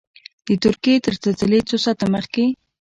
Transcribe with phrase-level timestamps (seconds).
[0.47, 2.45] د ترکیې تر زلزلې څو ساعته مخکې.